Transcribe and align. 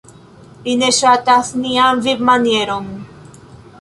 Li 0.67 0.73
ne 0.83 0.87
ŝatas 0.99 1.51
nian 1.65 2.01
vivmanieron. 2.07 2.89